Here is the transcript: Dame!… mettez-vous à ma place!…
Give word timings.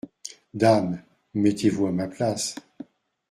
Dame!… 0.55 1.03
mettez-vous 1.35 1.85
à 1.85 1.91
ma 1.91 2.07
place!… 2.07 2.55